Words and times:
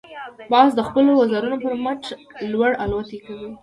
باز 0.51 0.69
د 0.75 0.81
خپلو 0.87 1.11
وزرونو 1.21 1.57
پر 1.63 1.73
مټ 1.83 2.01
لوړ 2.51 2.71
الوت 2.83 3.09
کوي 3.25 3.49